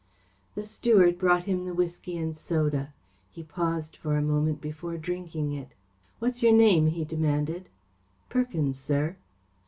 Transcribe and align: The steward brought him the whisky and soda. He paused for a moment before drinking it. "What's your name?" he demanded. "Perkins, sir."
The 0.55 0.65
steward 0.65 1.19
brought 1.19 1.43
him 1.43 1.63
the 1.65 1.75
whisky 1.75 2.17
and 2.17 2.35
soda. 2.35 2.91
He 3.29 3.43
paused 3.43 3.95
for 3.97 4.17
a 4.17 4.21
moment 4.23 4.59
before 4.59 4.97
drinking 4.97 5.51
it. 5.51 5.73
"What's 6.17 6.41
your 6.41 6.53
name?" 6.53 6.87
he 6.87 7.05
demanded. 7.05 7.69
"Perkins, 8.27 8.79
sir." 8.79 9.15